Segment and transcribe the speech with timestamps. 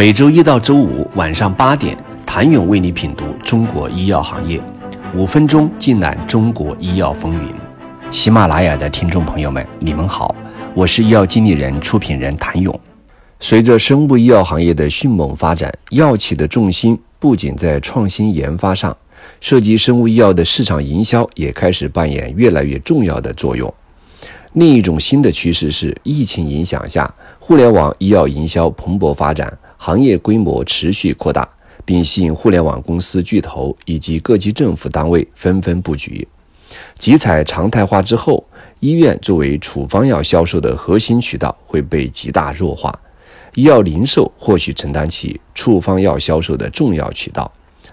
[0.00, 4.58] 每周一到周五晚上八点，谭勇为你品读中国医药行业，
[5.14, 7.52] 五分钟尽览中国医药风云。
[8.10, 10.34] 喜马拉雅的听众朋友们，你们好，
[10.72, 12.80] 我是医药经理人、出品人谭勇。
[13.40, 18.96] 随着生物医药行业的迅猛发展，药企的重心不仅在创新研发上，
[19.38, 23.70] 涉及生物医药的市场营销也开始扮演越来越重要的作用。
[24.54, 29.46] 另一种新的趋势是，疫情影响下，互联网医药营销蓬勃发展，
[29.82, 31.48] 行业规模持续扩大，
[31.86, 36.28] 并吸引互联网公司巨头以及各级政府单位纷纷布局。
[36.98, 38.46] 集采常态化之后，
[38.80, 42.94] 医院作为处方药销售的核心渠道会被极大弱化，
[43.54, 47.50] 医药零售或许承担起处方药销售的重要渠道。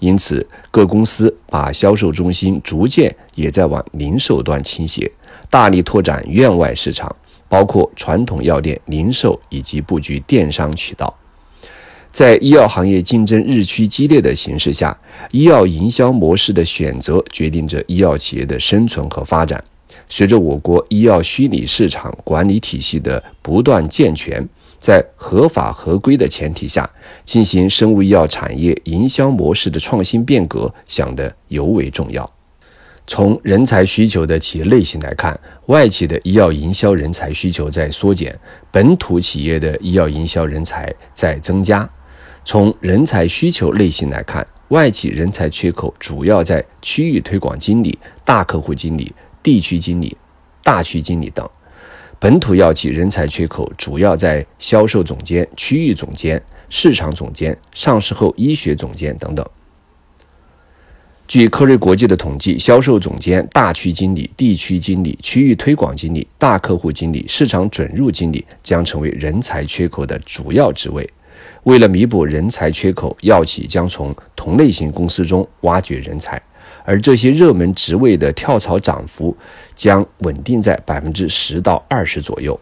[0.00, 5.10] 因此，各公司把销售中心逐渐也在往零售端倾斜，
[5.48, 7.16] 大力拓展院外市场，
[7.48, 11.16] 包括传统药店、零售以及布局电商渠道。
[12.12, 14.96] 在医药行业竞争日趋激烈的形势下，
[15.30, 19.62] 医药营销模式的选择决定着医药企业的生存和发展。
[20.08, 26.88] 随着我国医药虚拟市场管理体系的不断健全，在合法合规的前提下，
[27.24, 32.28] 进行生物医药产业营销模式的创新变革，显得尤为重要。
[33.06, 38.36] 从人才需求的企业类型来看，外企的医药营销人才需求在缩减，
[38.72, 41.88] 本土企业的医药营销人才在增加。
[42.50, 50.16] 从人才需求类型来看，外企人才缺口主要在区域推广经理、大客户经理、地区经理、
[50.64, 51.48] 大区经理等。
[52.18, 59.48] 本土药企人才缺口主要在销售总监、区域总监、市场总监、上市后医学总监等等。
[61.28, 71.08] 据科瑞国际的统计，销售总监、大区经理、地区经理、区域推广经理、大客户经理、市场准入经理将成为人才缺口的主要职位。
[71.64, 76.40] 为了弥补人才缺口，药企将从同类型公司中挖掘人才。
[76.84, 79.36] 而这些热门职位的跳槽涨幅
[79.74, 82.58] 将稳定在百分之十到二十左右。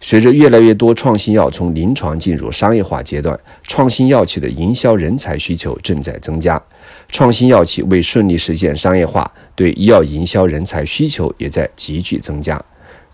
[0.00, 6.62] 随着越来越多创新药从临床进入商业化阶段，创新药企的营销人才需求正在增加。
[7.08, 12.62] 创新药企为顺利实现商业化，对医药营销人才需求也在急剧增加。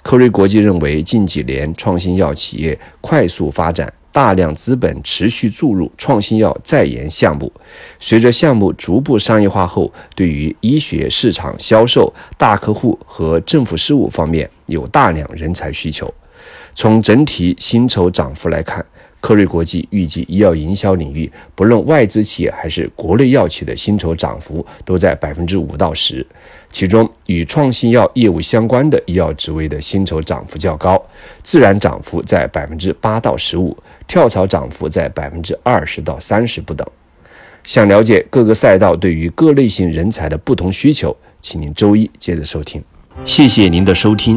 [0.03, 3.91] 科瑞国际认为，近几年创新药企业快速发展。
[4.13, 7.51] 大量资本持续注入创新药在研项目，
[7.99, 16.13] 随着项目逐步商业化后，对于医学市场销售、大客户和政府事务方面有大量人才需求。
[16.75, 18.85] 从整体薪酬涨幅来看，
[19.23, 26.27] 科瑞国际预计医药营销领域，不论外资企业还是国内药企的薪酬涨幅都在百分之五到十。
[26.73, 31.01] 其中与创新药业务相关的医药职位的薪酬涨幅较高，
[31.45, 33.77] 自然涨幅在百分之八到十五，
[34.09, 36.85] 跳槽涨幅在百分之二十到三十不等。
[37.63, 42.83] 想了解各个赛道对于各类型人才的不同需求，请您周一接着收听。
[43.25, 44.37] 谢谢您的收听。